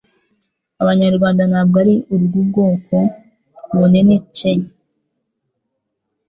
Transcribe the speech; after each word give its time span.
abanyarwanda 0.81 1.43
ntabwo 1.51 1.75
ari 1.83 1.95
urw'ubwoko 2.13 2.95
bunini 3.77 4.15
c 4.35 4.37